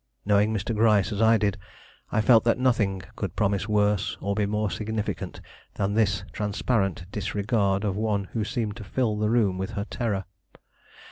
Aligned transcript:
Knowing 0.25 0.51
Mr. 0.51 0.75
Gryce 0.75 1.11
as 1.11 1.21
I 1.21 1.37
did, 1.37 1.59
I 2.11 2.21
felt 2.21 2.43
that 2.45 2.57
nothing 2.57 3.03
could 3.15 3.35
promise 3.35 3.69
worse, 3.69 4.17
or 4.19 4.33
be 4.33 4.47
more 4.47 4.71
significant, 4.71 5.41
than 5.75 5.93
this 5.93 6.23
transparent 6.33 7.05
disregard 7.11 7.83
of 7.83 7.95
one 7.95 8.23
who 8.33 8.43
seemed 8.43 8.75
to 8.77 8.83
fill 8.83 9.15
the 9.19 9.29
room 9.29 9.59
with 9.59 9.69
her 9.77 9.85
terror. 9.85 10.25